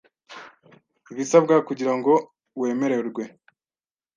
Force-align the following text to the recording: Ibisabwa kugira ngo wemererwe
Ibisabwa 1.11 1.55
kugira 1.67 1.93
ngo 1.97 2.13
wemererwe 2.59 3.23